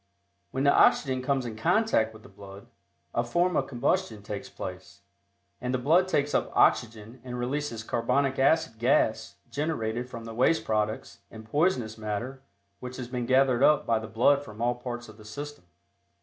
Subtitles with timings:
[0.49, 2.65] When the oxygen comes in contact with the blood,
[3.13, 5.01] a form of combustion takes place,
[5.61, 10.65] and the blood takes up oxygen and releases carbonic acid gas generated from the waste
[10.65, 12.41] products and poisonous matter
[12.79, 15.65] which has been gathered up by the blood from all parts of the system.